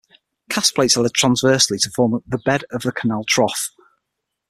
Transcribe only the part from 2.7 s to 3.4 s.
of the canal